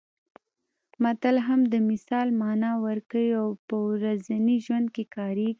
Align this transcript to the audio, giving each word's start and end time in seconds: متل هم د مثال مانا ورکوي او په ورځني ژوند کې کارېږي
متل 1.03 1.35
هم 1.47 1.61
د 1.73 1.75
مثال 1.89 2.27
مانا 2.41 2.71
ورکوي 2.87 3.29
او 3.41 3.49
په 3.67 3.75
ورځني 3.89 4.57
ژوند 4.65 4.87
کې 4.95 5.03
کارېږي 5.15 5.49